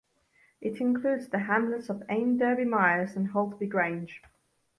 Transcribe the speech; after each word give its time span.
It 0.61 0.81
includes 0.81 1.27
the 1.29 1.37
hamlets 1.37 1.87
of 1.87 2.01
Ainderby 2.09 2.65
Mires 2.67 3.15
and 3.15 3.29
Holtby 3.29 3.69
Grange. 3.69 4.19